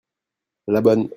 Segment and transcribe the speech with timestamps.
[0.67, 1.09] la bonne.